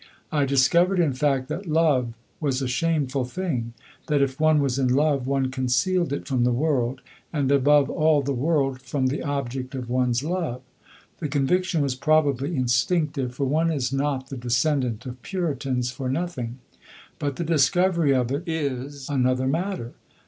[0.31, 3.73] I discovered, in fact, that love was a shameful thing,
[4.07, 8.23] that if one was in love one concealed it from the world, and, above all
[8.23, 10.63] the world, from the object of one's love.
[11.19, 16.57] The conviction was probably instinctive, for one is not the descendant of puritans for nothing;
[17.19, 19.93] but the discovery of it is another matter.